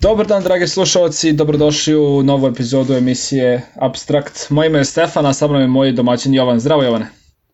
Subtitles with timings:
[0.00, 4.50] Dobar dan, dragi slušalci, dobrodošli u novu epizodu emisije Abstrakt.
[4.50, 6.60] Moje ime je Stefan, a sa mnom je moj domaćin Jovan.
[6.60, 7.06] Zdravo, Jovane.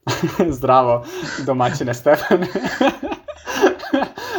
[0.58, 1.04] Zdravo,
[1.46, 2.44] domaćine Stefan.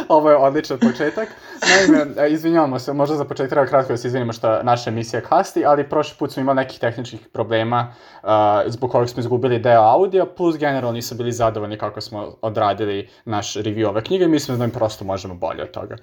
[0.08, 1.28] Ovo je odličan početak.
[1.68, 5.20] Naime, e, izvinjavamo se, možda za početak treba kratko da se izvinimo što naša emisija
[5.20, 8.28] kasti, ali prošli put smo imali nekih tehničkih problema uh,
[8.66, 13.54] zbog kojeg smo izgubili deo audio, plus generalno nisu bili zadovoljni kako smo odradili naš
[13.54, 15.96] review ove knjige i mislim da im prosto možemo bolje od toga.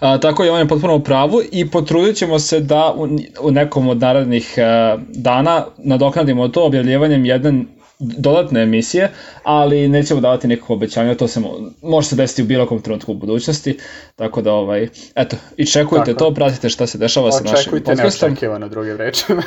[0.00, 3.08] A, tako je, on je potpuno u pravu i potrudit ćemo se da u,
[3.40, 7.66] u nekom od narednih uh, dana nadoknadimo to objavljivanjem jedan
[7.98, 9.10] dodatne emisije,
[9.42, 11.50] ali nećemo davati nekog obećanja, to se mo
[11.82, 13.78] može se desiti u bilo kom trenutku u budućnosti,
[14.16, 16.24] tako da ovaj, eto, i čekujte tako.
[16.24, 17.92] to, pratite šta se dešava sa našim podcastom.
[17.92, 19.42] Očekujte neočekivano drugim rečima.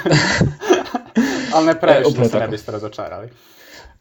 [1.54, 3.30] ali ne previše e, da se ne biste razočarali.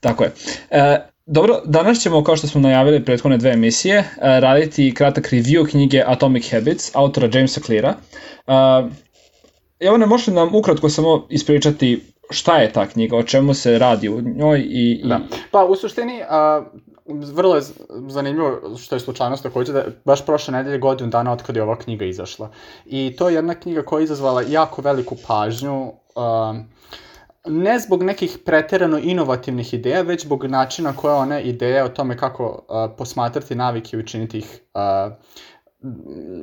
[0.00, 0.32] Tako je.
[0.70, 4.04] E, dobro, danas ćemo, kao što smo najavili prethodne dve emisije, e,
[4.40, 7.94] raditi kratak review knjige Atomic Habits, autora Jamesa Cleara.
[8.46, 8.52] E,
[9.80, 14.08] Evo ne možete nam ukratko samo ispričati šta je ta knjiga, o čemu se radi
[14.08, 15.00] u njoj i...
[15.04, 15.08] i...
[15.08, 15.20] Da.
[15.50, 16.62] Pa u suštini, a,
[17.06, 17.62] vrlo je
[18.08, 21.76] zanimljivo što je slučajnost takođe da baš prošle nedelje godinu dana od kada je ova
[21.78, 22.50] knjiga izašla.
[22.86, 26.54] I to je jedna knjiga koja je izazvala jako veliku pažnju, a,
[27.46, 32.64] ne zbog nekih preterano inovativnih ideja, već zbog načina koje one ideje o tome kako
[32.68, 35.10] a, posmatrati navike i učiniti ih a,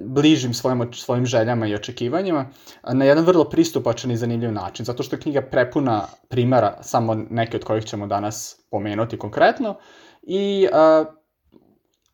[0.06, 2.50] bližim svojim, svojim željama i očekivanjima
[2.94, 7.58] na jedan vrlo pristupačan i zanimljiv način, zato što je knjiga prepuna primera, samo neke
[7.58, 9.75] od kojih ćemo danas pomenuti konkretno,
[10.22, 11.06] i a,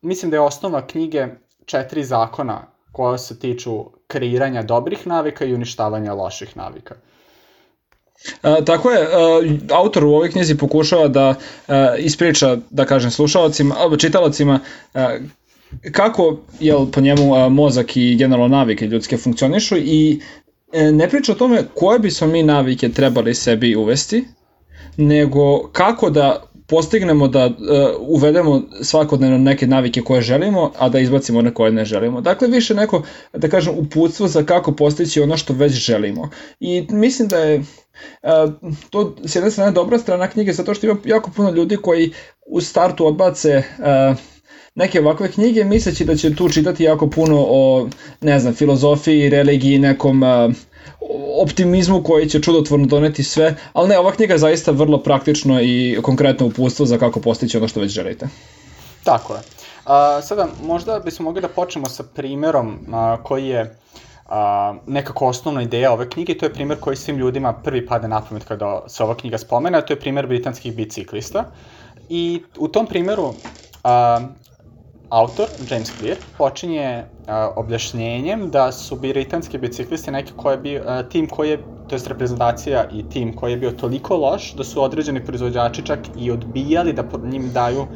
[0.02, 1.26] mislim da je osnova knjige
[1.64, 6.94] četiri zakona koja se tiču kreiranja dobrih navika i uništavanja loših navika.
[8.42, 11.34] A, tako je, a, autor u ovoj knjizi pokušava da
[11.68, 14.60] a, ispriča, da kažem, slušalcima, čitalicima
[15.92, 20.20] kako jel, po njemu a, mozak i generalno navike ljudske funkcionišu i
[20.72, 24.24] e, ne priča o tome koje bi smo mi navike trebali sebi uvesti,
[24.96, 27.52] nego kako da postignemo da uh,
[27.98, 32.20] uvedemo svakodnevno neke navike koje želimo, a da izbacimo one koje ne želimo.
[32.20, 33.02] Dakle, više neko,
[33.32, 36.30] da kažem, uputstvo za kako postići ono što već želimo.
[36.60, 37.64] I mislim da je uh,
[38.90, 42.12] to s jedne strane dobra strana knjige, zato što ima jako puno ljudi koji
[42.46, 44.18] u startu odbace uh,
[44.74, 47.88] neke ovakve knjige misleći da će tu čitati jako puno o,
[48.20, 50.28] ne znam, filozofiji, religiji, nekom uh,
[51.42, 55.98] optimizmu koji će čudotvorno doneti sve, ali ne, ova knjiga je zaista vrlo praktično i
[56.02, 58.28] konkretno uputstvo za kako postići ono što već želite.
[59.04, 59.40] Tako je.
[59.40, 63.76] Uh, sada, možda bismo mogli da počnemo sa primerom uh, koji je
[64.28, 68.20] a, nekako osnovna ideja ove knjige, to je primer koji svim ljudima prvi pada na
[68.20, 71.44] pamet kada se ova knjiga spomene, a to je primer britanskih biciklista.
[72.08, 73.34] I u tom primeru
[73.84, 74.20] a,
[75.08, 77.04] autor, James Clear, počinje a,
[77.56, 81.58] objašnjenjem da su britanski biciklisti neki koji je bio, tim koji je,
[81.88, 85.98] to je reprezentacija i tim koji je bio toliko loš da su određeni proizvođači čak
[86.18, 87.86] i odbijali da njim daju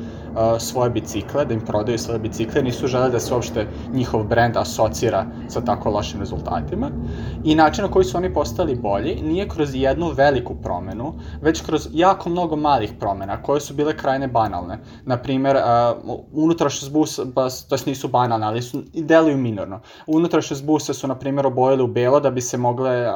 [0.59, 5.27] svoje bicikle, da im prodaju svoje bicikle, nisu želeli da se uopšte njihov brend asocira
[5.49, 6.91] sa tako lošim rezultatima.
[7.45, 11.89] I način na koji su oni postali bolji nije kroz jednu veliku promenu, već kroz
[11.93, 14.79] jako mnogo malih promena, koje su bile krajne banalne.
[15.05, 15.57] Naprimer,
[16.33, 17.23] unutrašnjost busa,
[17.69, 19.81] to nisu banalne, ali su, deluju minorno.
[20.07, 23.07] Unutrašnjost busa su, na primjer, obojili u belo da bi se mogle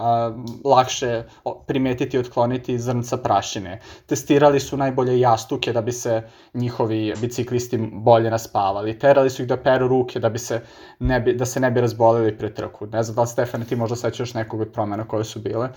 [0.64, 1.24] lakše
[1.66, 3.80] primetiti i otkloniti zrnca prašine.
[4.06, 6.22] Testirali su najbolje jastuke da bi se
[6.54, 8.98] njihovi biciklisti bolje naspavali.
[8.98, 10.60] Terali su ih da peru ruke da, bi se
[10.98, 12.86] ne bi, da se ne bi razbolili pre trku.
[12.86, 15.68] Ne znam da li Stefane ti možda sećaš nekog od promena koje su bile?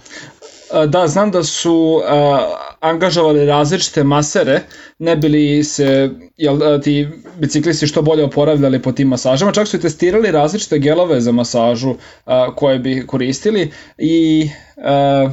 [0.88, 2.40] Da, znam da su uh,
[2.80, 4.62] angažovali različite masere,
[5.00, 7.08] ne bili se jel, ti
[7.38, 11.90] biciklisti što bolje oporavljali po tim masažama, čak su i testirali različite gelove za masažu
[11.90, 11.98] uh,
[12.56, 15.32] koje bi koristili i uh,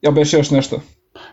[0.00, 0.80] ja beš još nešto.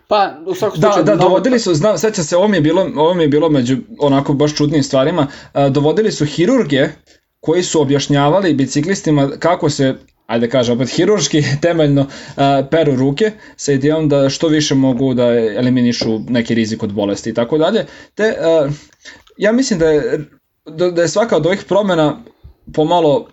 [0.08, 1.06] Pa, u svakom da, slučaju...
[1.06, 3.50] Da, da, dovodili su, znam, seća se, ovo mi je bilo, ovo mi je bilo
[3.50, 5.28] među onako baš čudnim stvarima,
[5.70, 6.90] dovodili su hirurge
[7.40, 9.96] koji su objašnjavali biciklistima kako se
[10.28, 15.28] ajde kažem, opet hirurški temeljno uh, peru ruke sa idejom da što više mogu da
[15.34, 17.86] eliminišu neki rizik od bolesti i tako dalje.
[18.16, 18.72] Te, uh,
[19.38, 20.26] ja mislim da je,
[20.66, 22.24] da, da je svaka od ovih promena
[22.74, 23.28] pomalo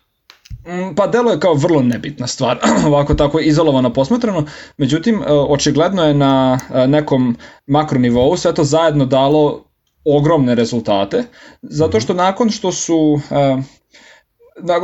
[0.97, 4.45] pa delo je kao vrlo nebitna stvar, ovako tako izolovano posmatrano,
[4.77, 7.37] međutim, e, očigledno je na e, nekom
[7.67, 9.65] makronivou sve to zajedno dalo
[10.05, 11.25] ogromne rezultate,
[11.62, 13.21] zato što nakon što su uh,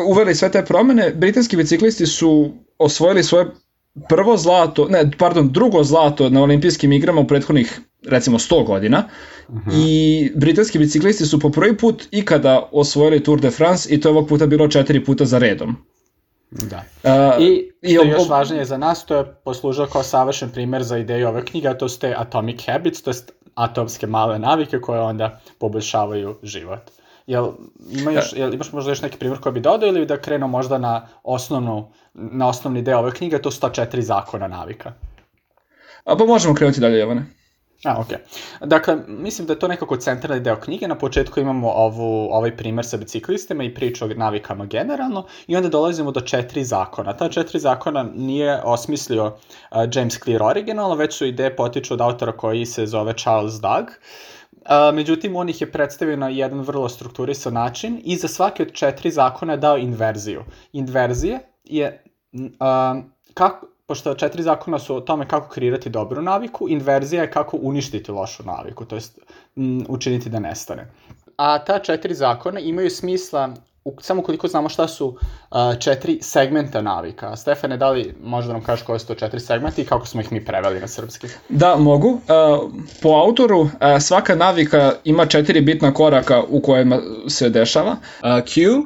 [0.08, 3.46] uveli sve te promene, britanski biciklisti su osvojili svoje
[4.08, 9.08] prvo zlato, ne, pardon, drugo zlato na olimpijskim igrama u prethodnih recimo 100 godina
[9.48, 9.72] uh -huh.
[9.75, 14.12] i britanski biciklisti su po prvi put ikada osvojili Tour de France i to je
[14.12, 15.76] ovog puta bilo četiri puta za redom.
[16.50, 16.82] Da.
[17.02, 20.98] Uh, I što je još važnije za nas, to je poslužao kao savršen primer za
[20.98, 23.16] ideju ove knjige, a to su te Atomic Habits, to je
[23.54, 26.90] atomske male navike koje onda poboljšavaju život.
[27.26, 27.52] Jel,
[27.90, 30.78] ima još, jel imaš možda još neki primjer koji bi dodao ili da krenu možda
[30.78, 34.92] na, osnovnu, na osnovni deo ove knjige, to su ta četiri zakona navika?
[36.04, 37.26] A pa možemo krenuti dalje, Jovane.
[37.84, 38.06] A, ok.
[38.61, 40.88] Dakle, mislim da je to nekako centralni deo knjige.
[40.88, 45.69] Na početku imamo ovu, ovaj primer sa biciklistima i priču o navikama generalno i onda
[45.69, 47.17] dolazimo do četiri zakona.
[47.17, 52.32] Ta četiri zakona nije osmislio uh, James Clear originalno, već su ideje potiču od autora
[52.32, 53.87] koji se zove Charles Doug.
[53.87, 58.73] Uh, međutim, on ih je predstavio na jedan vrlo strukturisan način i za svaki od
[58.73, 60.44] četiri zakona je dao inverziju.
[60.73, 63.02] Inverzije je uh,
[63.34, 68.12] kako, pošto četiri zakona su o tome kako kreirati dobru naviku, inverzija je kako uništiti
[68.12, 69.19] lošu naviku, to jest
[69.88, 70.91] učiniti da nestane.
[71.37, 73.55] A ta četiri zakona imaju smisla
[73.85, 77.37] u, samo koliko znamo šta su uh, četiri segmenta navika.
[77.37, 80.33] Stefane, da li možda nam kažeš koje su to četiri segmenta i kako smo ih
[80.33, 81.27] mi preveli na srpski?
[81.49, 82.09] Da, mogu.
[82.09, 82.21] Uh,
[83.03, 86.99] po autoru uh, svaka navika ima četiri bitna koraka u kojima
[87.29, 87.91] se dešava.
[87.91, 88.83] Uh, cue,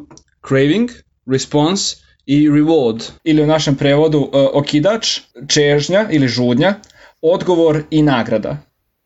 [0.48, 0.90] craving,
[1.26, 3.10] response i reward.
[3.24, 6.74] Ili u našem prevodu uh, okidač, čežnja ili žudnja,
[7.20, 8.56] odgovor i nagrada.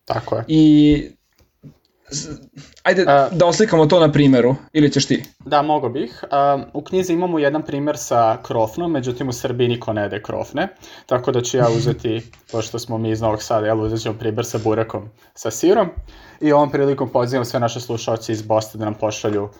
[0.05, 0.45] Tako je.
[0.49, 1.09] I
[2.85, 5.25] Ajde uh, da oslikamo to na primeru, ili ćeš ti?
[5.39, 6.25] Da, mogo bih.
[6.25, 6.29] Uh,
[6.73, 10.69] u knjizi imamo jedan primer sa krofnom, međutim u Srbiji niko ne jede krofne,
[11.07, 12.23] tako da ću ja uzeti,
[12.53, 15.89] pošto smo mi iz Novog Sada, jel, uzet ćemo primer sa burakom sa sirom
[16.41, 19.51] i ovom prilikom pozivam sve naše slušalce iz Bosta da nam pošalju uh,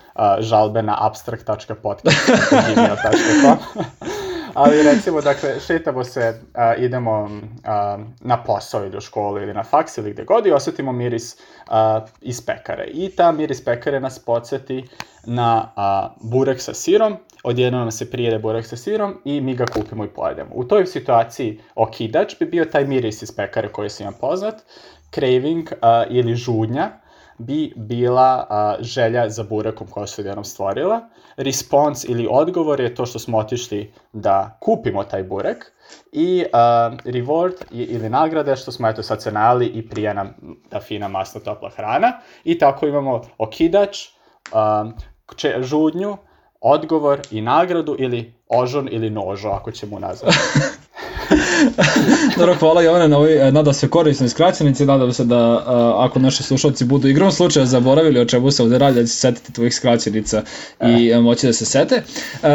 [0.41, 3.59] žalbe na abstract.podcast.gmail.com
[4.55, 7.31] Ali recimo, dakle, šetamo se, a, idemo
[7.65, 11.37] a, na posao ili u školu ili na faks ili gde god i osetimo miris
[11.69, 12.85] a, iz pekare.
[12.85, 14.85] I ta miris pekare nas podsjeti
[15.27, 19.67] na a, burek sa sirom, odjedno nam se prijede burek sa sirom i mi ga
[19.67, 20.51] kupimo i pojedemo.
[20.55, 24.63] U toj situaciji okidač bi bio taj miris iz pekare koji se ima poznat,
[25.15, 26.91] craving a, ili žudnja,
[27.39, 31.01] bi bila a, želja za burekom koja se odjednom stvorila.
[31.37, 35.73] Response ili odgovor je to što smo otišli da kupimo taj burek.
[36.13, 40.35] I a, reward ili nagrade što smo eto sad se najali i prije nam
[40.69, 42.13] ta fina masna topla hrana.
[42.45, 43.99] I tako imamo okidač,
[44.53, 44.91] a,
[45.37, 46.17] če, žudnju,
[46.61, 50.39] odgovor i nagradu ili ožon ili nožo ako ćemo nazvati.
[52.39, 55.65] Dobro, hvala Jovane na ovoj, nada se korisnoj skraćenici, nadam se da
[55.99, 59.19] ako naši slušalci budu igrom slučaja zaboravili o čemu se ovde radi, da će se
[59.19, 60.43] setiti tvojih skraćenica
[60.99, 61.21] i e.
[61.21, 62.03] moći da se sete.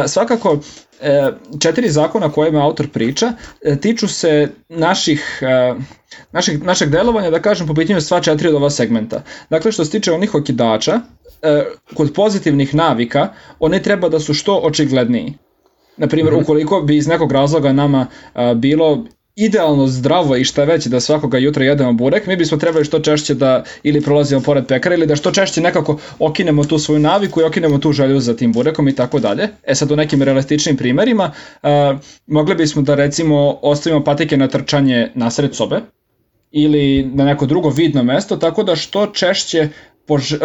[0.08, 0.60] Svakako,
[1.02, 5.42] e, četiri zakona kojima autor priča e, tiču se naših,
[6.32, 9.24] naših, našeg delovanja, da kažem, po pitanju sva četiri od ova segmenta.
[9.50, 11.00] Dakle, što se tiče onih okidača,
[11.94, 15.34] kod pozitivnih navika, one treba da su što očigledniji.
[16.00, 16.42] Na primjer, mm -hmm.
[16.42, 19.06] ukoliko bi iz nekog razloga nama a, bilo
[19.40, 23.34] idealno zdravo i šta već da svakoga jutra jedemo burek, mi bismo trebali što češće
[23.34, 27.44] da ili prolazimo pored pekara ili da što češće nekako okinemo tu svoju naviku i
[27.44, 29.48] okinemo tu želju za tim burekom i tako dalje.
[29.64, 31.32] E sad u nekim realističnim primerima
[31.64, 31.98] a,
[32.28, 35.82] mogli bismo da recimo ostavimo patike na trčanje nasred sobe
[36.52, 39.70] ili na neko drugo vidno mesto, tako da što češće
[40.10, 40.40] pož, uh,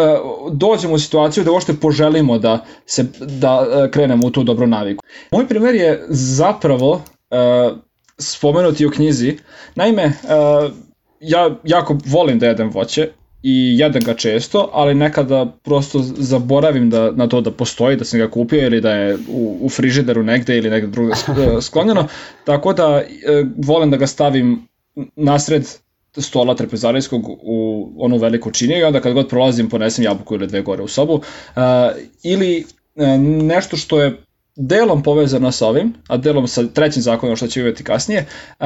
[0.53, 3.05] dođemo u situaciju da uopšte poželimo da se
[3.41, 5.03] da uh, krenemo u tu dobru naviku.
[5.31, 7.77] Moj primer je zapravo uh,
[8.17, 9.37] spomenuti u knjizi.
[9.75, 10.71] Naime, uh,
[11.19, 13.09] ja jako volim da jedem voće
[13.43, 18.19] i jedem ga često, ali nekada prosto zaboravim da, na to da postoji, da sam
[18.19, 21.13] ga kupio ili da je u, u frižideru negde ili negde drugo
[21.61, 22.07] sklonjeno,
[22.45, 24.67] tako da uh, volim da ga stavim
[25.15, 25.65] nasred
[26.17, 30.61] stola trepezarijskog u onu veliku činiju i onda kad god prolazim ponesem jabuku ili dve
[30.61, 31.13] gore u sobu.
[31.13, 31.61] Uh,
[32.23, 33.07] ili uh,
[33.43, 34.17] nešto što je
[34.55, 38.25] delom povezano sa ovim, a delom sa trećim zakonom što će vidjeti kasnije,
[38.59, 38.65] uh,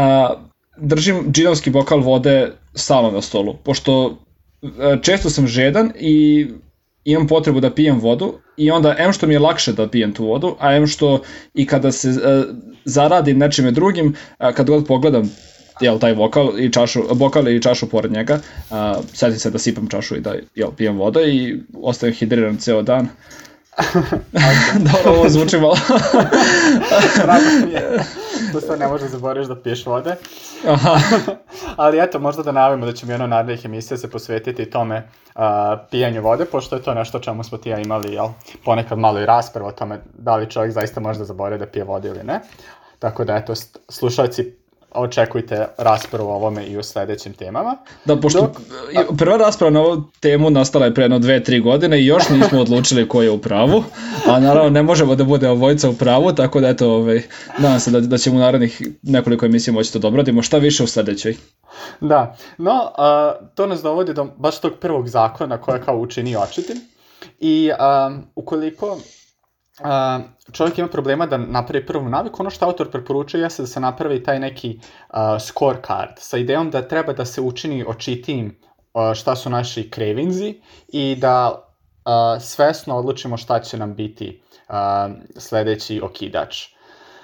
[0.78, 4.18] držim džinovski bokal vode stalno na stolu, pošto
[5.02, 6.48] često sam žedan i
[7.04, 10.26] imam potrebu da pijem vodu i onda em što mi je lakše da pijem tu
[10.26, 11.22] vodu, a em što
[11.54, 12.10] i kada se
[12.86, 15.32] zaradim nečime drugim, kad god pogledam
[15.80, 18.40] jel, taj vokal i čašu, bokal i čašu pored njega.
[18.70, 18.78] Uh,
[19.14, 23.10] setim se da sipam čašu i da jel, pijem voda i ostajem hidriran ceo dan.
[24.74, 25.76] Dobro, ovo zvuči malo.
[28.52, 30.16] to sve ne može da zaboraviš da piješ vode.
[30.68, 31.00] Aha.
[31.76, 35.42] Ali eto, možda da navimo da ćemo jedno narednih emisija se posvetiti tome uh,
[35.92, 38.28] pijanju vode, pošto je to nešto čemu smo ti ja imali, jel,
[38.66, 41.84] ponekad malo i raspravo o tome da li čovjek zaista može da zaboravi da pije
[41.84, 42.40] vode ili ne.
[43.00, 43.54] Tako da, eto,
[43.90, 44.56] slušalci,
[44.92, 47.78] očekujte raspravu o ovome i u sledećim temama.
[48.06, 49.18] Da, pošto Dok...
[49.18, 52.60] prva rasprava na ovu temu nastala je pre jedno dve, tri godine i još nismo
[52.66, 53.84] odlučili ko je u pravu,
[54.28, 57.22] a naravno ne možemo da bude ovojca u pravu, tako da eto, ovaj,
[57.60, 60.84] nadam se da, da ćemo u narednih nekoliko emisija moći to dobrodimo, da šta više
[60.84, 61.36] u sledećoj.
[62.02, 66.78] Da, no, a, to nas dovodi do baš tog prvog zakona koja kao učini očitim.
[67.40, 68.98] I a, ukoliko
[70.52, 74.24] čovjek ima problema da napravi prvu naviku, ono što autor preporučuje jeste da se napravi
[74.24, 78.60] taj neki a, scorecard sa idejom da treba da se učini očitijim
[78.94, 81.66] a, šta su naši krevinzi i da
[82.06, 86.66] a, svesno odlučimo šta će nam biti a, sledeći okidač.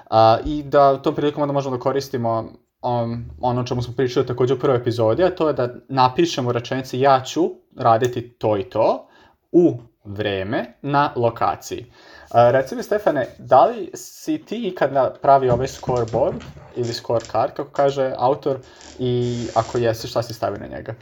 [0.09, 2.49] A, I da u tom prilikom onda možemo da koristimo
[2.85, 6.99] um, ono čemu smo pričali takođe u prvoj epizodi, a to je da napišemo rečenici
[6.99, 9.07] ja ću raditi to i to
[9.51, 11.79] u vreme na lokaciji.
[11.79, 16.43] Uh, reci mi, Stefane, da li si ti ikad napravi ovaj scoreboard
[16.75, 18.57] ili scorecard, kako kaže autor,
[18.99, 20.95] i ako jesi, šta si stavio na njega?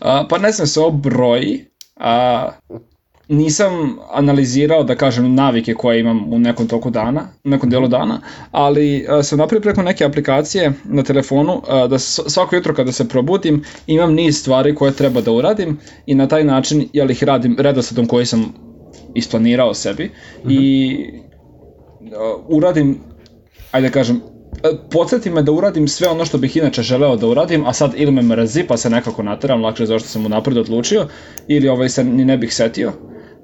[0.00, 1.64] Uh, pa ne znam se o broji,
[1.96, 2.48] a
[3.28, 8.20] nisam analizirao, da kažem, navike koje imam u nekom toku dana, u nekom delu dana,
[8.50, 13.08] ali uh, sam napravio preko neke aplikacije na telefonu uh, da svako jutro kada se
[13.08, 17.56] probudim imam niz stvari koje treba da uradim i na taj način jel ih radim
[17.58, 18.69] redosledom koji sam
[19.14, 20.52] isplanirao sebi mm -hmm.
[20.52, 20.96] i
[22.00, 22.98] uh, uradim,
[23.70, 24.20] ajde da kažem,
[24.90, 28.12] podsjeti me da uradim sve ono što bih inače želeo da uradim, a sad ili
[28.12, 31.06] me mrzi pa se nekako nateram lakše zašto sam mu napred odlučio,
[31.48, 32.92] ili ovaj se ni ne bih setio.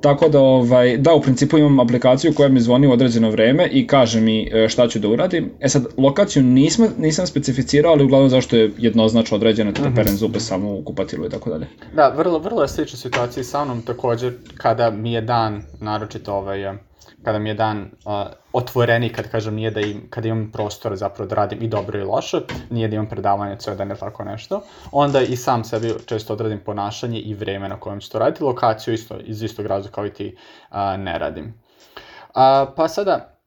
[0.00, 3.86] Tako da, ovaj, da, u principu imam aplikaciju koja mi zvoni u određeno vreme i
[3.86, 5.50] kaže mi e, šta ću da uradim.
[5.60, 10.16] E sad, lokaciju nisam, nisam specificirao, ali uglavnom zašto je jednoznačno određeno da perem mhm.
[10.16, 11.66] zube samo u kupatilu i tako dalje.
[11.94, 16.76] Da, vrlo, vrlo je slična situacija sa mnom takođe kada mi je dan, naročito ovaj,
[17.22, 18.12] kada mi je dan uh,
[18.52, 22.04] otvoreni, kad kažem nije da im, kada imam prostor zapravo da radim i dobro i
[22.04, 24.62] loše, nije da imam predavanje ceo dan ili tako nešto,
[24.92, 28.94] onda i sam sebi često odradim ponašanje i vreme na kojem ću to raditi, lokaciju
[28.94, 30.36] isto, iz istog razloga kao i ti
[30.70, 31.44] uh, ne radim.
[31.46, 32.42] Uh,
[32.76, 33.38] pa sada,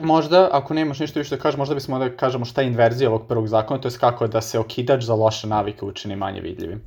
[0.00, 3.26] možda, ako nemaš ništa više da kažeš, možda bismo da kažemo šta je inverzija ovog
[3.28, 6.82] prvog zakona, to je kako da se okidač za loše navike učini manje vidljivim.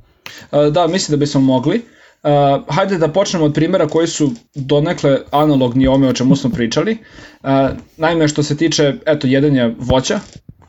[0.70, 1.76] Da, mislim da bismo mogli.
[1.76, 2.30] Uh, Uh,
[2.68, 6.96] hajde da počnemo od primjera koji su donekle analogni ome o čemu smo pričali.
[7.42, 7.48] Uh,
[7.96, 10.20] naime, što se tiče eto, jedenja voća,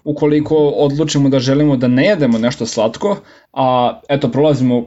[0.04, 3.18] ukoliko odlučimo da želimo da ne jedemo nešto slatko,
[3.54, 4.86] a eto, prolazimo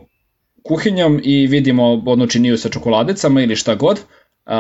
[0.62, 4.00] kuhinjom i vidimo ono činiju sa čokoladicama ili šta god,
[4.46, 4.52] uh,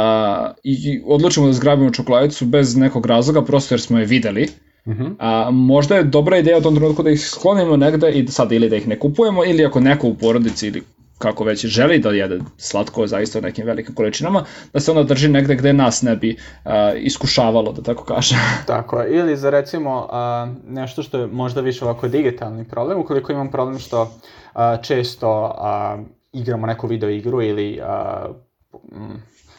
[0.64, 4.48] i odlučimo da zgrabimo čokoladicu bez nekog razloga, prosto jer smo je videli,
[4.84, 5.14] Uh -huh.
[5.18, 8.68] A, možda je dobra ideja u tom trenutku da ih sklonimo negde i sad ili
[8.68, 10.82] da ih ne kupujemo ili ako neko u porodici ili
[11.18, 15.28] kako već želi da jede slatko zaista u nekim velikim količinama, da se onda drži
[15.28, 18.38] negde gde nas ne bi uh, iskušavalo, da tako kažem.
[18.66, 23.32] Tako je, ili za recimo uh, nešto što je možda više ovako digitalni problem, ukoliko
[23.32, 28.36] imam problem što uh, često uh, igramo neku video igru ili uh,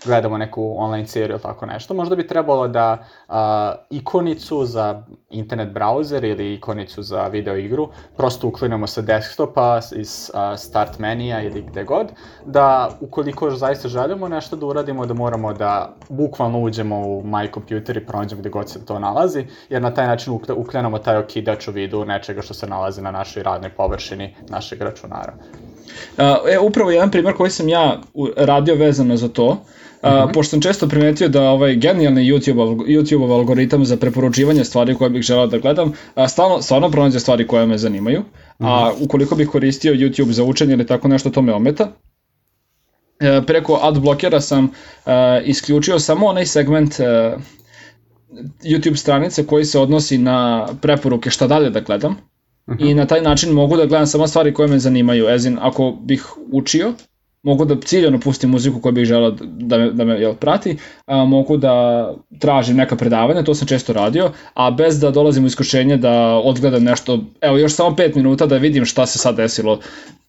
[0.06, 5.70] gledamo neku online seriju ili tako nešto, možda bi trebalo da a, ikonicu za internet
[5.74, 11.62] browser ili ikonicu za video igru prosto uklinemo sa desktopa iz a, start menija ili
[11.62, 12.08] gde god,
[12.46, 17.98] da ukoliko zaista želimo nešto da uradimo, da moramo da bukvalno uđemo u My Computer
[17.98, 21.72] i pronađemo gde god se to nalazi, jer na taj način uklenemo taj okidač u
[21.72, 25.34] vidu nečega što se nalazi na našoj radnoj površini našeg računara.
[26.18, 28.02] E, upravo jedan primjer koji sam ja
[28.38, 29.66] radio vezano za to,
[30.04, 30.34] Uh, mm -hmm.
[30.34, 35.22] Pošto sam često primetio da ovaj genijalni YouTube, YouTube algoritam za preporučivanje stvari koje bih
[35.22, 38.24] želeo da gledam, a, stalno, stvarno pronađe stvari koje me zanimaju, mm
[38.60, 38.68] -hmm.
[38.68, 39.04] a mhm.
[39.04, 41.92] ukoliko bih koristio YouTube za učenje ili tako nešto, to me ometa.
[43.20, 44.72] E, preko adblokera sam
[45.06, 45.12] e,
[45.46, 47.36] isključio samo onaj segment e,
[48.64, 52.18] YouTube stranice koji se odnosi na preporuke šta dalje da gledam.
[52.70, 52.92] Uh -huh.
[52.92, 55.30] I na taj način mogu da gledam samo stvari koje me zanimaju.
[55.30, 56.94] Ezin, ako bih učio,
[57.44, 61.26] mogu da ciljano pustim muziku koju bih želao da me, da me jel, prati, a,
[61.26, 65.98] mogu da tražim neka predavanja, to sam često radio, a bez da dolazim u iskušenje
[65.98, 69.80] da odgledam nešto, evo još samo 5 minuta da vidim šta se sad desilo,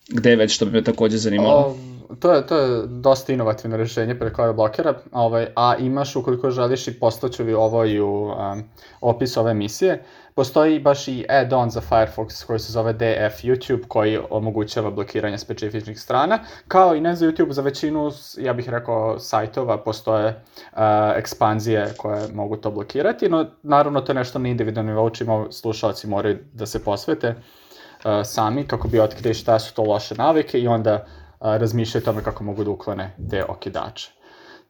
[0.08, 1.60] gde već što bi me takođe zanimalo.
[1.60, 1.76] O,
[2.18, 6.98] to je, to je dosta inovativno rešenje preko blokera, ovaj, a imaš ukoliko želiš i
[7.00, 8.64] postaću vi ovo i u um,
[9.00, 14.18] opisu ove emisije, Postoji baš i add-on za Firefox koji se zove DF YouTube koji
[14.30, 16.38] omogućava blokiranje specifičnih strana,
[16.68, 20.78] kao i ne za YouTube, za većinu, ja bih rekao, sajtova postoje uh,
[21.16, 25.10] ekspanzije koje mogu to blokirati, no naravno to je nešto na individualnom nivou
[25.50, 30.60] slušalci moraju da se posvete uh, sami kako bi otkrili šta su to loše navike
[30.60, 34.10] i onda uh, razmišljaju tome kako mogu da uklone te okidače.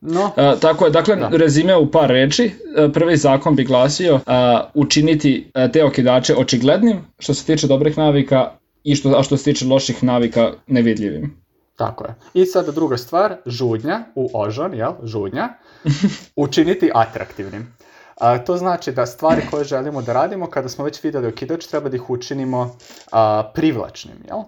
[0.00, 0.30] No.
[0.36, 1.28] A, tako je, dakle, da.
[1.32, 2.52] rezime u par reči.
[2.92, 8.52] Prvi zakon bi glasio a, učiniti te okidače očiglednim što se tiče dobrih navika
[8.84, 11.40] i što, a što se tiče loših navika nevidljivim.
[11.76, 12.14] Tako je.
[12.34, 15.48] I sada druga stvar, žudnja u ožon, jel, žudnja,
[16.36, 17.74] učiniti atraktivnim.
[18.16, 21.88] A, to znači da stvari koje želimo da radimo, kada smo već videli okidač, treba
[21.88, 22.76] da ih učinimo
[23.12, 24.38] a, privlačnim, jel?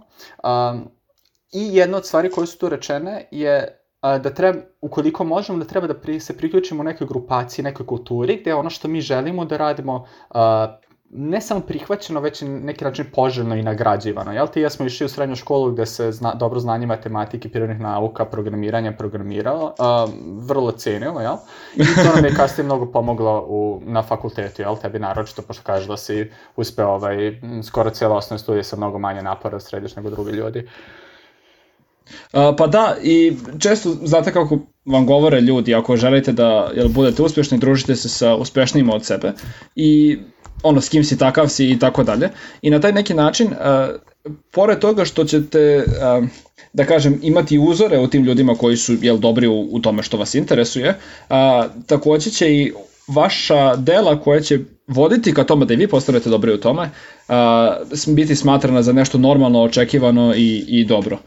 [0.42, 0.78] A,
[1.52, 5.64] I jedna od stvari koje su tu rečene je a, da treba, ukoliko možemo, da
[5.64, 9.56] treba da pri, se priključimo nekoj grupaciji, nekoj kulturi, gde ono što mi želimo da
[9.56, 10.78] radimo a,
[11.14, 14.32] ne samo prihvaćeno, već i neki način poželjno i nagrađivano.
[14.32, 17.80] Jel ti ja smo išli u srednju školu gde se zna, dobro znanje matematike, prirodnih
[17.80, 20.10] nauka, programiranja programiralo, uh,
[20.48, 21.36] vrlo cenilo, jel?
[21.76, 24.76] I to nam je kasnije mnogo pomoglo u, na fakultetu, jel?
[24.76, 29.22] Tebi naročito, pošto kažeš da si uspeo ovaj, skoro cijela osnovne studije sa mnogo manje
[29.22, 30.58] napora da središ nego drugi ljudi.
[30.58, 31.01] Uh,
[32.32, 37.58] pa da, i često, znate kako vam govore ljudi, ako želite da jel, budete uspešni,
[37.58, 39.32] družite se sa uspešnijima od sebe.
[39.74, 40.18] I
[40.62, 42.30] ono s kim si takav si i tako dalje.
[42.62, 43.54] I na taj neki način, uh,
[44.52, 46.28] pored toga što ćete, uh,
[46.72, 50.16] da kažem, imati uzore u tim ljudima koji su jel, dobri u, u tome što
[50.16, 51.36] vas interesuje, uh,
[51.86, 52.72] takođe će i
[53.08, 56.90] vaša dela koja će voditi ka tome da i vi postanete dobri u tome,
[57.28, 61.18] uh, biti smatrana za nešto normalno, očekivano i, i dobro.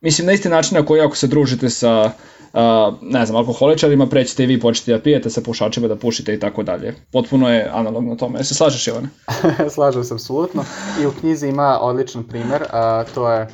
[0.00, 2.10] Mislim, na isti način na koji ako se družite sa
[2.52, 2.60] uh,
[3.02, 6.62] ne znam, alkoholičarima, prećete i vi početi da pijete sa pušačima, da pušite i tako
[6.62, 6.94] dalje.
[7.12, 8.44] Potpuno je analogno tome.
[8.44, 9.08] Se slažeš, Ivane?
[9.74, 10.64] Slažem se, apsolutno.
[11.02, 13.48] I u knjizi ima odličan primer, a, to je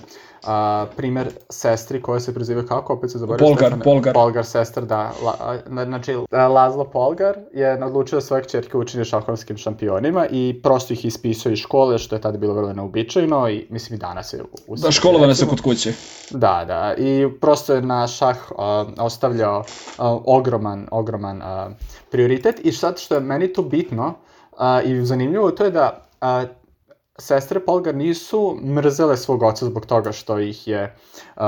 [0.46, 4.14] a, primer sestri koja se preziva kako, opet se zaboravio Polgar, Stefan, Polgar.
[4.14, 5.12] Polgar sestra, da.
[5.22, 11.04] La, znači, Lazlo Polgar je odlučio da svoje čerke učini šahovskim šampionima i prosto ih
[11.04, 14.76] ispisao iz škole, što je tada bilo vrlo neobičajno i mislim i danas je u
[14.76, 15.92] Da, školovane su kod kuće.
[16.30, 16.94] Da, da.
[16.98, 18.58] I prosto je na šah uh,
[18.98, 21.72] ostavljao uh, ogroman, ogroman uh,
[22.10, 24.14] prioritet i sad što je meni to bitno
[24.52, 26.06] uh, i zanimljivo, to je da
[27.18, 30.96] sestre Polgar nisu mrzele svog oca zbog toga što ih je,
[31.36, 31.42] uh,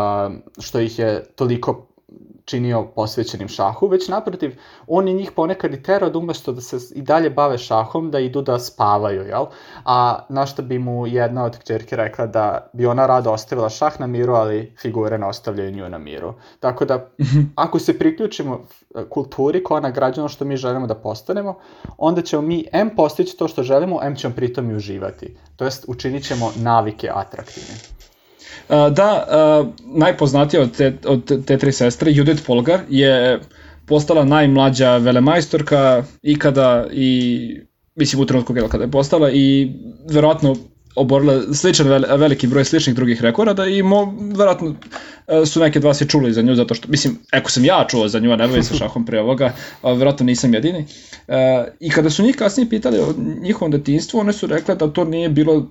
[0.59, 1.87] što ih je toliko
[2.47, 6.79] činio posvećenim šahu, već naprotiv, on je njih ponekad i terao da umesto da se
[6.95, 9.47] i dalje bave šahom, da idu da spavaju, jel?
[9.85, 14.01] A na što bi mu jedna od kćerke rekla da bi ona rado ostavila šah
[14.01, 16.35] na miru, ali figure ne ostavljaju nju na miru.
[16.61, 17.41] Tako da, mhm.
[17.55, 18.61] ako se priključimo
[19.11, 21.59] kulturi koja nagrađa ono što mi želimo da postanemo,
[21.99, 25.37] onda ćemo mi M postići to što želimo, M ćemo pritom i uživati.
[25.57, 27.96] To jest, učinit ćemo navike atraktivne.
[28.69, 29.27] Da,
[29.85, 33.41] najpoznatija od te, od te tri sestre, Judith Polgar, je
[33.87, 37.61] postala najmlađa velemajstorka ikada i
[37.95, 39.73] mislim u trenutku kada je postala i
[40.11, 40.57] verovatno
[40.97, 41.89] oborila sličan
[42.19, 44.75] veliki broj sličnih drugih rekorda i mo, verovatno
[45.47, 48.19] su neke dva se čuli za nju zato što, mislim, ako sam ja čuo za
[48.19, 50.87] nju, a ne bavim se šahom pre ovoga, verovatno nisam jedini.
[51.81, 55.29] I kada su njih kasnije pitali o njihovom detinstvu, one su rekle da to nije
[55.29, 55.67] bilo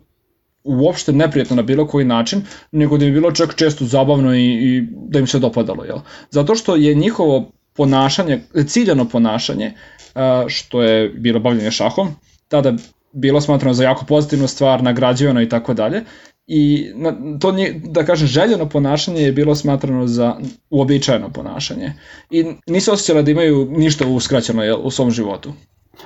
[0.65, 4.88] uopšte neprijetno na bilo koji način, nego da je bilo čak često zabavno i, i
[4.91, 5.84] da im se dopadalo.
[5.84, 5.97] Jel?
[6.32, 9.73] Zato što je njihovo ponašanje, ciljano ponašanje,
[10.47, 12.15] što je bilo bavljanje šahom,
[12.47, 12.73] tada
[13.13, 16.04] bilo smatrano za jako pozitivnu stvar, nagrađivano i tako dalje.
[16.47, 16.91] I
[17.41, 20.36] to nije, da kažem, željeno ponašanje je bilo smatrano za
[20.69, 21.93] uobičajeno ponašanje.
[22.30, 25.54] I nisu osjećali da imaju ništa uskraćeno jel, u svom životu.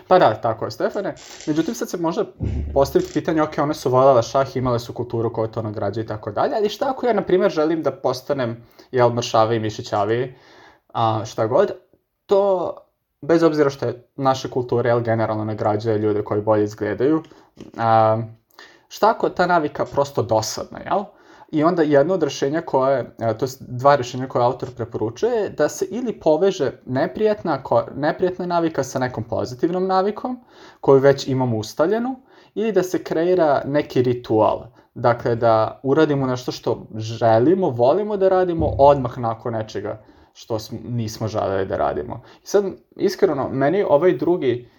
[0.10, 1.16] Pa da, tako je, Stefane.
[1.48, 2.26] Međutim, sad se može
[2.74, 6.32] postaviti pitanje, ok, one su voljela šah, imale su kulturu koja to nagrađuje i tako
[6.32, 10.36] dalje, ali šta ako ja, na primjer, želim da postanem, jel, mršavi i mišićavi,
[10.94, 11.72] a, šta god,
[12.26, 12.74] to,
[13.22, 17.24] bez obzira što je naša kultura, jel, generalno nagrađuje ljude koji bolje izgledaju,
[17.78, 18.22] a,
[18.88, 21.04] šta ako ta navika prosto dosadna, jel?
[21.52, 25.70] I onda jedno od rešenja koje, e, to je dva rešenja koje autor preporučuje, da
[25.70, 27.64] se ili poveže neprijatna,
[27.96, 30.40] neprijatna navika sa nekom pozitivnom navikom,
[30.82, 32.16] koju već imamo ustaljenu,
[32.56, 34.64] ili da se kreira neki ritual.
[34.94, 40.02] Dakle, da uradimo nešto što želimo, volimo da radimo odmah nakon nečega
[40.34, 42.22] što smo, nismo želeli da radimo.
[42.44, 44.70] I sad, iskreno, meni ovaj drugi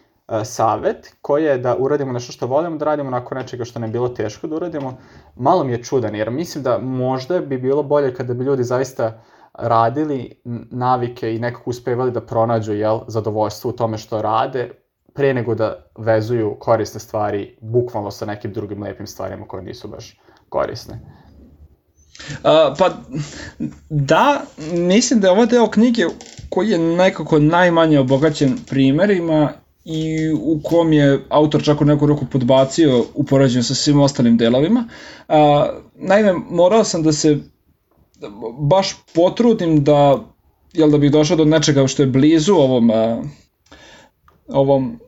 [0.44, 4.08] savet koji je da uradimo nešto što volimo, da radimo nakon nečega što ne bilo
[4.08, 4.98] teško da uradimo,
[5.36, 9.22] malo mi je čudan, jer mislim da možda bi bilo bolje kada bi ljudi zaista
[9.54, 10.40] radili
[10.70, 14.70] navike i nekako uspevali da pronađu jel, zadovoljstvo u tome što rade,
[15.14, 20.20] pre nego da vezuju korisne stvari bukvalno sa nekim drugim lepim stvarima koje nisu baš
[20.48, 21.00] korisne.
[22.20, 22.90] Uh, pa
[23.88, 26.04] da, mislim da je ovo deo knjige
[26.48, 29.52] koji je nekako najmanje obogaćen primerima
[29.84, 34.36] i u kom je autor čak u neku roku podbacio u poređenju sa svim ostalim
[34.36, 34.88] delovima.
[35.28, 37.38] A, naime, morao sam da se
[38.58, 40.24] baš potrudim da
[40.72, 43.24] jel da bih došao do nečega što je blizu ovom, uh,
[44.48, 45.00] ovom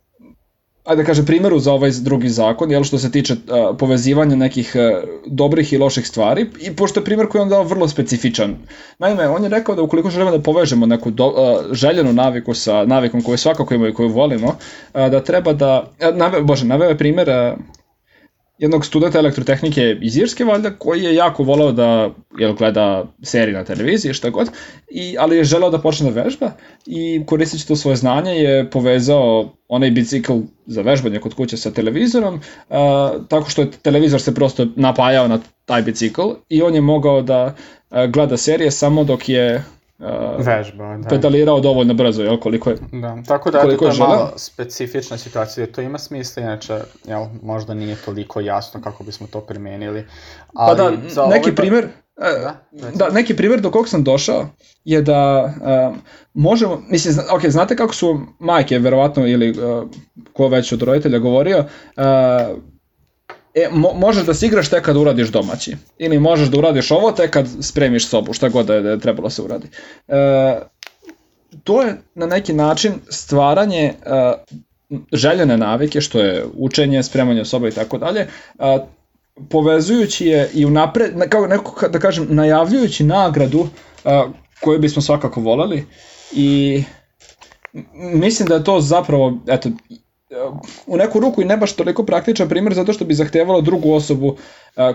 [0.85, 4.73] ajde da kažem, primjeru za ovaj drugi zakon, jel, što se tiče uh, povezivanja nekih
[4.75, 8.57] uh, dobrih i loših stvari, i pošto je primjer koji on dao vrlo specifičan.
[8.99, 12.85] Naime, on je rekao da ukoliko želimo da povežemo neku do, uh, željenu naviku sa
[12.85, 14.55] navikom koju svakako imamo i koju volimo, uh,
[15.11, 17.59] da treba da, uh, nave, bože, naveo je primjer uh,
[18.62, 23.64] jednog studenta elektrotehnike iz Irske, valjda, koji je jako volao da jel, gleda serije na
[23.64, 24.51] televiziji, šta god,
[24.90, 26.53] i, ali je želeo da počne da vežba
[26.87, 30.33] i koristeći to svoje znanje je povezao onaj bicikl
[30.66, 35.40] za vežbanje kod kuće sa televizorom, a, tako što je televizor se prosto napajao na
[35.64, 37.55] taj bicikl i on je mogao da
[37.90, 39.64] a, gleda serije samo dok je
[40.03, 41.09] uh, vežba, da.
[41.09, 45.67] pedalirao dovoljno brzo, jel, koliko je Da, tako da koliko to je malo specifična situacija,
[45.67, 50.05] to ima smisla, inače, jel, možda nije toliko jasno kako bismo to primenili.
[50.55, 51.55] Ali pa da, za neki ovaj...
[51.55, 51.85] primer,
[52.17, 54.47] e, da, da, neki primer do kog sam došao
[54.85, 55.45] je da
[55.91, 56.03] um,
[56.35, 59.88] možemo, mislim, ok, znate kako su majke, verovatno, ili uh,
[60.33, 62.62] ko već od roditelja govorio, uh,
[63.55, 65.77] E, mo, možeš da se igraš tek kad uradiš domaći.
[65.99, 69.01] Ili možeš da uradiš ovo tek kad spremiš sobu, šta god da je, da je
[69.01, 69.69] trebalo se uradi.
[70.09, 70.61] E,
[71.65, 73.95] to je na neki način stvaranje e,
[75.12, 78.27] željene navike, što je učenje, spremanje soba i tako dalje,
[79.51, 83.69] povezujući je i unapred, kao neko da kažem, najavljujući nagradu
[84.05, 84.27] a,
[84.61, 85.87] koju bismo svakako voleli
[86.33, 86.83] i
[87.95, 89.69] mislim da je to zapravo, eto,
[90.87, 94.37] u neku ruku i ne baš toliko praktičan primjer zato što bi zahtevalo drugu osobu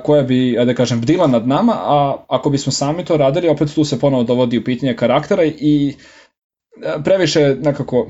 [0.04, 3.84] koja bi, da kažem, bdila nad nama, a ako bismo sami to radili, opet tu
[3.84, 5.96] se ponovo dovodi u pitanje karaktera i
[7.04, 8.08] previše nekako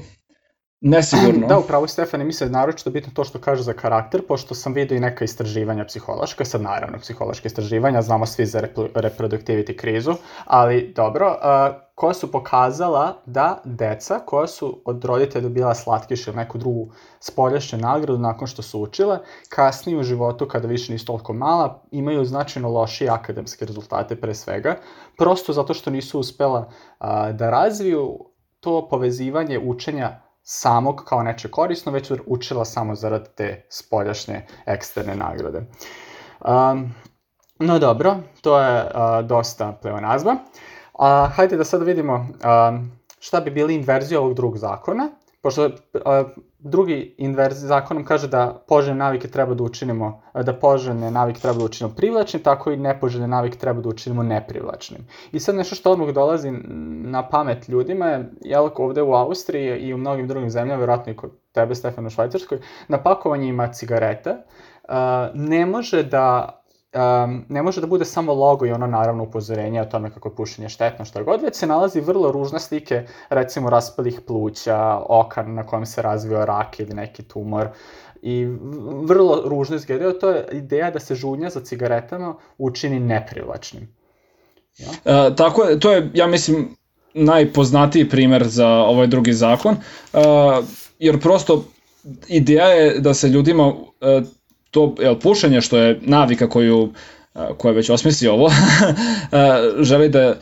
[0.82, 1.48] nesigurno.
[1.48, 4.96] Da, upravo Stefane, mi se naročito bitno to što kaže za karakter, pošto sam vidio
[4.96, 8.62] i neka istraživanja psihološka, sad naravno psihološke istraživanja, znamo svi za
[8.96, 10.14] reproductivity krizu,
[10.46, 16.36] ali dobro, uh, koja su pokazala da deca koja su od roditelja bila slatkiš ili
[16.36, 21.34] neku drugu spoljašnju nagradu nakon što su učile, kasnije u životu kada više nisu toliko
[21.34, 24.76] mala, imaju značajno lošije akademske rezultate pre svega,
[25.18, 28.20] prosto zato što nisu uspela uh, da razviju
[28.60, 35.66] to povezivanje učenja samog kao neče korisno, već učila samo zarad te spoljašnje eksterne nagrade.
[36.46, 36.94] Um,
[37.60, 40.38] no dobro, to je uh, dosta pleonazma.
[40.98, 45.10] A, hajde da sad vidimo um, šta bi bili inverzije ovog drugog zakona,
[45.42, 45.72] pošto uh,
[46.60, 51.66] drugi inverz zakonom kaže da poželjne navike treba da učinimo, da poželjne navike treba da
[51.66, 55.08] učinimo privlačnim, tako i nepoželjne navike treba da učinimo neprivlačnim.
[55.32, 56.52] I sad nešto što odmah dolazi
[57.16, 61.16] na pamet ljudima je, jel, ovde u Austriji i u mnogim drugim zemljama, verovatno i
[61.16, 64.94] kod tebe, Stefan, u Švajcarskoj, na pakovanjima cigareta uh,
[65.34, 66.58] ne može da
[66.98, 70.36] um, ne može da bude samo logo i ono naravno upozorenje o tome kako je
[70.36, 75.66] pušenje štetno što god, već se nalazi vrlo ružne slike, recimo raspalih pluća, oka na
[75.66, 77.68] kojem se razvio rak ili neki tumor
[78.22, 78.46] i
[79.04, 83.88] vrlo ružno izgledaju, to je ideja da se žunja za cigaretama učini neprivlačnim.
[84.78, 84.90] Ja?
[85.06, 86.76] E, tako je, to je, ja mislim,
[87.14, 90.20] najpoznatiji primer za ovaj drugi zakon, e,
[91.00, 91.66] jer prosto
[92.28, 94.22] ideja je da se ljudima e,
[94.78, 96.94] to jel, pušenje što je navika koju
[97.58, 98.50] koja već osmisli ovo,
[99.90, 100.36] želi da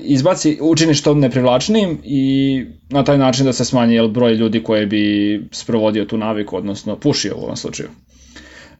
[0.00, 4.86] izbaci, učini što neprivlačnijim i na taj način da se smanji jel, broj ljudi koji
[4.86, 7.88] bi sprovodio tu naviku, odnosno pušio u ovom slučaju.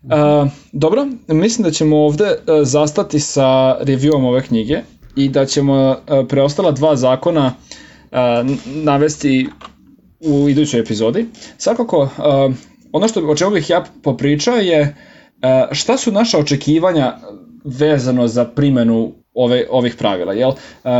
[0.02, 4.80] Uh, dobro, mislim da ćemo ovde zastati sa reviewom ove knjige
[5.16, 5.96] i da ćemo
[6.28, 7.54] preostala dva zakona
[8.66, 9.46] navesti
[10.20, 11.26] u idućoj epizodi.
[11.58, 12.08] Svakako,
[12.94, 14.94] ono što, o čemu bih ja popričao je e,
[15.72, 17.16] šta su naša očekivanja
[17.64, 20.32] vezano za primenu ove, ovih pravila.
[20.32, 20.48] Jel?
[20.48, 20.90] Uh,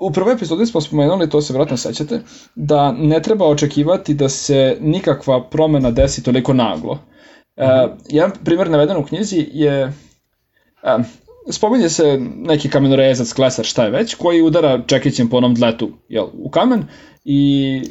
[0.00, 2.20] u prvoj epizodi smo spomenuli, to se vratno sećate,
[2.54, 6.92] da ne treba očekivati da se nikakva promena desi toliko naglo.
[6.92, 11.04] Uh, jedan primjer naveden u knjizi je uh,
[11.50, 16.26] spominje se neki kamenorezac, klesar, šta je već, koji udara čekićem po onom dletu jel,
[16.32, 16.84] u kamen
[17.24, 17.82] i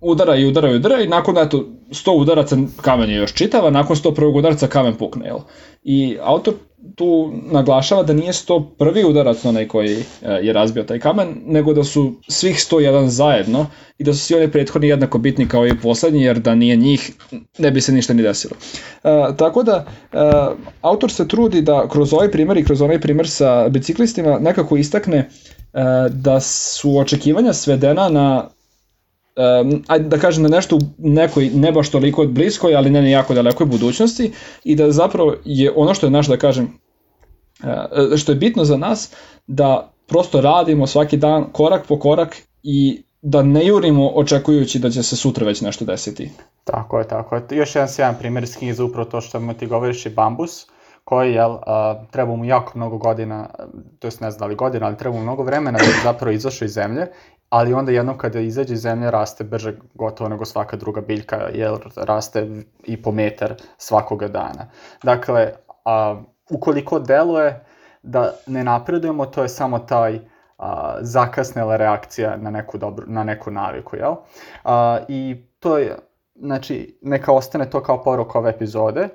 [0.00, 3.96] udara i udara i udara i nakon eto 100 udaraca kamen je još čitava, nakon
[3.96, 5.38] 100 prvog udarca kamen pukne, jel?
[5.82, 6.54] I autor
[6.94, 11.72] tu naglašava da nije 100 prvi udarac onaj koji e, je razbio taj kamen, nego
[11.72, 13.66] da su svih 101 zajedno
[13.98, 17.12] i da su svi oni prethodni jednako bitni kao i poslednji, jer da nije njih
[17.58, 18.54] ne bi se ništa ni desilo.
[19.04, 20.18] E, tako da, e,
[20.80, 25.18] autor se trudi da kroz ovaj primer i kroz onaj primer sa biciklistima nekako istakne
[25.18, 25.28] e,
[26.10, 28.48] da su očekivanja svedena na
[29.36, 33.34] um, ajde da kažem na nešto u nekoj ne baš toliko bliskoj, ali ne jako
[33.34, 34.32] dalekoj budućnosti
[34.64, 36.78] i da zapravo je ono što je naš da kažem
[37.62, 39.12] uh, što je bitno za nas
[39.46, 45.02] da prosto radimo svaki dan korak po korak i da ne jurimo očekujući da će
[45.02, 46.30] se sutra već nešto desiti.
[46.64, 47.42] Tako je, tako je.
[47.50, 50.66] Još jedan sjajan primjer iz knjize upravo to što ti govoriš je bambus,
[51.04, 51.60] koji jel, uh,
[52.10, 53.48] treba mu jako mnogo godina,
[53.98, 56.32] to jest ne znam da li godina, ali treba mu mnogo vremena da bi zapravo
[56.32, 57.06] izašao iz zemlje,
[57.50, 61.72] ali onda jednom kada izađe iz zemlje raste brže gotovo nego svaka druga biljka, jer
[61.96, 62.48] raste
[62.84, 64.70] i po metar svakoga dana.
[65.02, 65.52] Dakle,
[65.84, 67.64] a, ukoliko deluje
[68.02, 70.20] da ne napredujemo, to je samo taj
[70.58, 74.14] a, zakasnela reakcija na neku, dobru, na neku naviku, jel?
[74.64, 75.96] A, I to je,
[76.34, 79.08] znači, neka ostane to kao poruk ove epizode,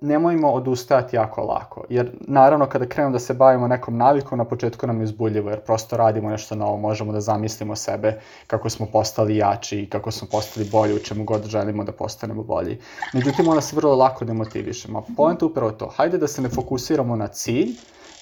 [0.00, 4.86] nemojmo odustajati jako lako, jer naravno kada krenemo da se bavimo nekom navikom, na početku
[4.86, 9.36] nam je uzbuljivo, jer prosto radimo nešto novo, možemo da zamislimo sebe kako smo postali
[9.36, 12.78] jači i kako smo postali bolji u čemu god želimo da postanemo bolji.
[13.14, 15.04] Međutim, onda se vrlo lako demotivišemo.
[15.16, 17.68] Point upravo to, hajde da se ne fokusiramo na cilj,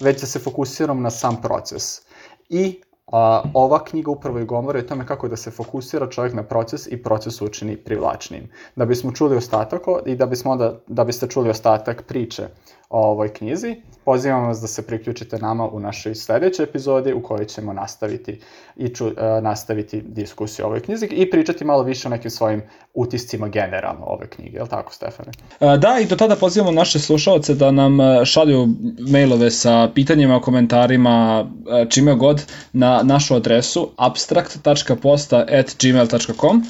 [0.00, 2.02] već da se fokusiramo na sam proces.
[2.48, 2.80] I
[3.12, 6.86] A, ova knjiga upravo i govori o tome kako da se fokusira čovjek na proces
[6.86, 8.48] i proces učini privlačnim.
[8.76, 12.48] Da bismo čuli ostatak i da, bismo onda, da biste čuli ostatak priče
[12.88, 17.46] o ovoj knjizi, pozivam vas da se priključite nama u našoj sledećoj epizodi u kojoj
[17.46, 18.40] ćemo nastaviti
[18.76, 22.62] i ču, uh, nastaviti diskusiju o ovoj knjizi i pričati malo više o nekim svojim
[22.94, 25.30] utiscima generalno ove knjige, je li tako Stefane?
[25.60, 28.68] Uh, da, i do tada pozivamo naše slušalce da nam šalju
[29.10, 31.48] mailove sa pitanjima, komentarima, uh,
[31.88, 36.62] čime god na našu adresu abstract.posta.gmail.com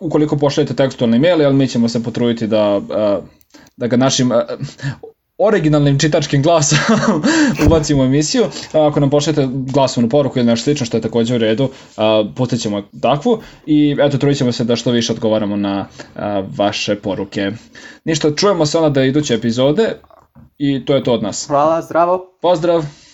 [0.00, 2.80] ukoliko pošaljete tekstualni mail, ali mi ćemo se potruditi da
[3.76, 4.32] da ga našim
[5.38, 6.78] originalnim čitačkim glasom
[7.66, 8.44] ubacimo u emisiju.
[8.72, 11.68] Ako nam pošljete glasovnu poruku ili nešto slično što je takođe u redu,
[12.58, 15.86] ćemo takvu i eto trudit ćemo se da što više odgovaramo na
[16.56, 17.50] vaše poruke.
[18.04, 19.96] Ništa, čujemo se onda da iduće epizode
[20.58, 21.46] i to je to od nas.
[21.46, 22.38] Hvala, zdravo.
[22.42, 22.84] Pozdrav.